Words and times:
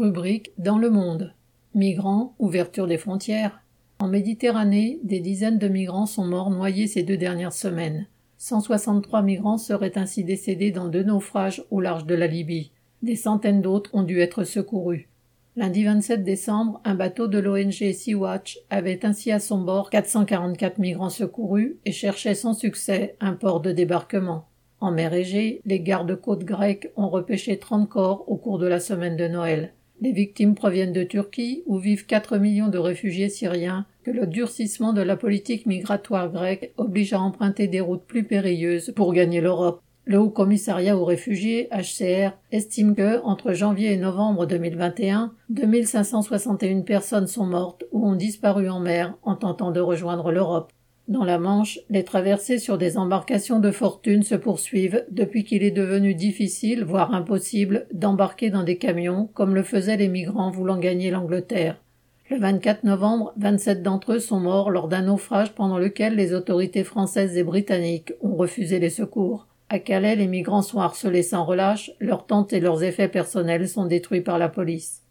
Rubrique 0.00 0.52
Dans 0.56 0.78
le 0.78 0.88
monde. 0.88 1.34
Migrants, 1.74 2.34
ouverture 2.38 2.86
des 2.86 2.96
frontières. 2.96 3.60
En 3.98 4.08
Méditerranée, 4.08 4.98
des 5.04 5.20
dizaines 5.20 5.58
de 5.58 5.68
migrants 5.68 6.06
sont 6.06 6.24
morts 6.24 6.48
noyés 6.48 6.86
ces 6.86 7.02
deux 7.02 7.18
dernières 7.18 7.52
semaines. 7.52 8.06
163 8.38 9.20
migrants 9.20 9.58
seraient 9.58 9.98
ainsi 9.98 10.24
décédés 10.24 10.70
dans 10.70 10.88
deux 10.88 11.02
naufrages 11.02 11.62
au 11.70 11.82
large 11.82 12.06
de 12.06 12.14
la 12.14 12.28
Libye. 12.28 12.72
Des 13.02 13.14
centaines 13.14 13.60
d'autres 13.60 13.94
ont 13.94 14.02
dû 14.02 14.20
être 14.20 14.44
secourus. 14.44 15.10
Lundi 15.54 15.84
27 15.84 16.24
décembre, 16.24 16.80
un 16.86 16.94
bateau 16.94 17.26
de 17.26 17.38
l'ONG 17.38 17.92
Sea-Watch 17.92 18.58
avait 18.70 19.04
ainsi 19.04 19.30
à 19.30 19.38
son 19.38 19.60
bord 19.60 19.90
444 19.90 20.78
migrants 20.78 21.10
secourus 21.10 21.76
et 21.84 21.92
cherchait 21.92 22.34
sans 22.34 22.54
succès 22.54 23.16
un 23.20 23.34
port 23.34 23.60
de 23.60 23.70
débarquement. 23.70 24.46
En 24.80 24.92
mer 24.92 25.12
Égée, 25.12 25.60
les 25.66 25.80
gardes-côtes 25.80 26.46
grecs 26.46 26.90
ont 26.96 27.10
repêché 27.10 27.58
30 27.58 27.86
corps 27.86 28.24
au 28.28 28.38
cours 28.38 28.58
de 28.58 28.66
la 28.66 28.80
semaine 28.80 29.18
de 29.18 29.28
Noël. 29.28 29.74
Les 30.02 30.12
victimes 30.12 30.54
proviennent 30.54 30.94
de 30.94 31.02
Turquie, 31.02 31.62
où 31.66 31.76
vivent 31.76 32.06
4 32.06 32.38
millions 32.38 32.68
de 32.68 32.78
réfugiés 32.78 33.28
syriens, 33.28 33.84
que 34.02 34.10
le 34.10 34.26
durcissement 34.26 34.94
de 34.94 35.02
la 35.02 35.16
politique 35.16 35.66
migratoire 35.66 36.32
grecque 36.32 36.72
oblige 36.78 37.12
à 37.12 37.20
emprunter 37.20 37.68
des 37.68 37.80
routes 37.80 38.06
plus 38.06 38.24
périlleuses 38.24 38.92
pour 38.96 39.12
gagner 39.12 39.42
l'Europe. 39.42 39.82
Le 40.06 40.18
Haut 40.18 40.30
Commissariat 40.30 40.96
aux 40.96 41.04
réfugiés, 41.04 41.68
HCR, 41.70 42.32
estime 42.50 42.94
que, 42.94 43.22
entre 43.22 43.52
janvier 43.52 43.92
et 43.92 43.98
novembre 43.98 44.46
2021, 44.46 45.34
2561 45.50 46.80
personnes 46.80 47.26
sont 47.26 47.46
mortes 47.46 47.84
ou 47.92 48.08
ont 48.08 48.16
disparu 48.16 48.70
en 48.70 48.80
mer 48.80 49.18
en 49.22 49.36
tentant 49.36 49.70
de 49.70 49.80
rejoindre 49.80 50.32
l'Europe. 50.32 50.72
Dans 51.10 51.24
la 51.24 51.40
Manche, 51.40 51.80
les 51.90 52.04
traversées 52.04 52.60
sur 52.60 52.78
des 52.78 52.96
embarcations 52.96 53.58
de 53.58 53.72
fortune 53.72 54.22
se 54.22 54.36
poursuivent 54.36 55.04
depuis 55.10 55.42
qu'il 55.42 55.64
est 55.64 55.72
devenu 55.72 56.14
difficile, 56.14 56.84
voire 56.84 57.12
impossible, 57.12 57.88
d'embarquer 57.92 58.48
dans 58.48 58.62
des 58.62 58.78
camions 58.78 59.28
comme 59.34 59.56
le 59.56 59.64
faisaient 59.64 59.96
les 59.96 60.06
migrants 60.06 60.52
voulant 60.52 60.78
gagner 60.78 61.10
l'Angleterre. 61.10 61.82
Le 62.30 62.38
24 62.38 62.84
novembre, 62.84 63.32
27 63.38 63.82
d'entre 63.82 64.12
eux 64.12 64.18
sont 64.20 64.38
morts 64.38 64.70
lors 64.70 64.86
d'un 64.86 65.02
naufrage 65.02 65.52
pendant 65.52 65.78
lequel 65.78 66.14
les 66.14 66.32
autorités 66.32 66.84
françaises 66.84 67.36
et 67.36 67.42
britanniques 67.42 68.12
ont 68.20 68.36
refusé 68.36 68.78
les 68.78 68.88
secours. 68.88 69.48
À 69.68 69.80
Calais, 69.80 70.14
les 70.14 70.28
migrants 70.28 70.62
sont 70.62 70.78
harcelés 70.78 71.24
sans 71.24 71.44
relâche, 71.44 71.90
leurs 71.98 72.24
tentes 72.24 72.52
et 72.52 72.60
leurs 72.60 72.84
effets 72.84 73.08
personnels 73.08 73.68
sont 73.68 73.86
détruits 73.86 74.20
par 74.20 74.38
la 74.38 74.48
police. 74.48 75.02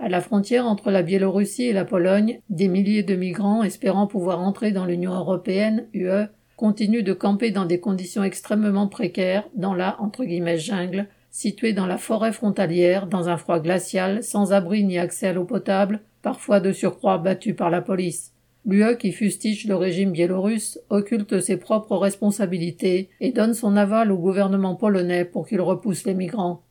À 0.00 0.08
la 0.08 0.20
frontière 0.20 0.64
entre 0.64 0.92
la 0.92 1.02
Biélorussie 1.02 1.64
et 1.64 1.72
la 1.72 1.84
Pologne, 1.84 2.40
des 2.50 2.68
milliers 2.68 3.02
de 3.02 3.16
migrants 3.16 3.64
espérant 3.64 4.06
pouvoir 4.06 4.40
entrer 4.40 4.70
dans 4.70 4.84
l'Union 4.84 5.12
européenne, 5.12 5.88
UE, 5.92 6.28
continuent 6.56 7.02
de 7.02 7.12
camper 7.12 7.50
dans 7.50 7.64
des 7.64 7.80
conditions 7.80 8.22
extrêmement 8.22 8.86
précaires 8.86 9.48
dans 9.56 9.74
la 9.74 10.00
entre 10.00 10.24
guillemets 10.24 10.58
jungle, 10.58 11.08
située 11.32 11.72
dans 11.72 11.86
la 11.86 11.98
forêt 11.98 12.32
frontalière, 12.32 13.08
dans 13.08 13.28
un 13.28 13.36
froid 13.36 13.58
glacial, 13.58 14.22
sans 14.22 14.52
abri 14.52 14.84
ni 14.84 14.98
accès 14.98 15.26
à 15.26 15.32
l'eau 15.32 15.44
potable, 15.44 16.00
parfois 16.22 16.60
de 16.60 16.70
surcroît 16.70 17.18
battus 17.18 17.56
par 17.56 17.68
la 17.68 17.80
police. 17.80 18.32
L'UE 18.66 18.98
qui 18.98 19.10
fustige 19.10 19.66
le 19.66 19.74
régime 19.74 20.12
biélorusse 20.12 20.78
occulte 20.90 21.40
ses 21.40 21.56
propres 21.56 21.96
responsabilités 21.96 23.08
et 23.20 23.32
donne 23.32 23.54
son 23.54 23.76
aval 23.76 24.12
au 24.12 24.18
gouvernement 24.18 24.76
polonais 24.76 25.24
pour 25.24 25.48
qu'il 25.48 25.60
repousse 25.60 26.04
les 26.04 26.14
migrants. 26.14 26.62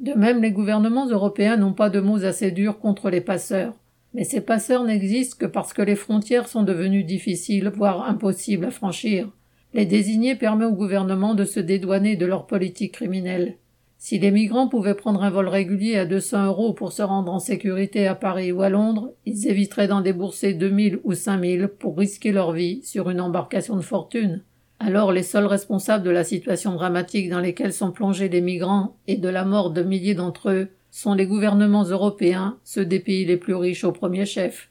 De 0.00 0.12
même, 0.12 0.42
les 0.42 0.50
gouvernements 0.50 1.08
européens 1.08 1.56
n'ont 1.56 1.72
pas 1.72 1.90
de 1.90 2.00
mots 2.00 2.24
assez 2.24 2.50
durs 2.50 2.78
contre 2.78 3.08
les 3.08 3.22
passeurs. 3.22 3.74
Mais 4.14 4.24
ces 4.24 4.40
passeurs 4.40 4.84
n'existent 4.84 5.36
que 5.38 5.46
parce 5.46 5.72
que 5.72 5.82
les 5.82 5.96
frontières 5.96 6.48
sont 6.48 6.62
devenues 6.62 7.04
difficiles, 7.04 7.70
voire 7.74 8.08
impossibles 8.08 8.66
à 8.66 8.70
franchir. 8.70 9.28
Les 9.74 9.86
désigner 9.86 10.36
permet 10.36 10.64
au 10.64 10.72
gouvernement 10.72 11.34
de 11.34 11.44
se 11.44 11.60
dédouaner 11.60 12.16
de 12.16 12.26
leur 12.26 12.46
politique 12.46 12.92
criminelle. 12.92 13.56
Si 13.98 14.18
les 14.18 14.30
migrants 14.30 14.68
pouvaient 14.68 14.94
prendre 14.94 15.22
un 15.22 15.30
vol 15.30 15.48
régulier 15.48 15.96
à 15.96 16.04
200 16.04 16.46
euros 16.46 16.74
pour 16.74 16.92
se 16.92 17.02
rendre 17.02 17.32
en 17.32 17.38
sécurité 17.38 18.06
à 18.06 18.14
Paris 18.14 18.52
ou 18.52 18.62
à 18.62 18.68
Londres, 18.68 19.12
ils 19.24 19.48
éviteraient 19.48 19.88
d'en 19.88 20.02
débourser 20.02 20.52
2000 20.52 21.00
ou 21.04 21.14
5000 21.14 21.68
pour 21.78 21.96
risquer 21.96 22.32
leur 22.32 22.52
vie 22.52 22.82
sur 22.84 23.10
une 23.10 23.20
embarcation 23.20 23.76
de 23.76 23.82
fortune. 23.82 24.42
Alors 24.78 25.10
les 25.10 25.22
seuls 25.22 25.46
responsables 25.46 26.04
de 26.04 26.10
la 26.10 26.24
situation 26.24 26.74
dramatique 26.74 27.30
dans 27.30 27.40
laquelle 27.40 27.72
sont 27.72 27.92
plongés 27.92 28.28
les 28.28 28.42
migrants 28.42 28.96
et 29.06 29.16
de 29.16 29.28
la 29.28 29.44
mort 29.44 29.70
de 29.70 29.82
milliers 29.82 30.14
d'entre 30.14 30.50
eux 30.50 30.68
sont 30.90 31.14
les 31.14 31.26
gouvernements 31.26 31.84
européens, 31.84 32.58
ceux 32.64 32.84
des 32.84 33.00
pays 33.00 33.24
les 33.24 33.36
plus 33.36 33.54
riches 33.54 33.84
au 33.84 33.92
premier 33.92 34.26
chef. 34.26 34.70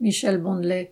Michel 0.00 0.38
Bondelet. 0.38 0.84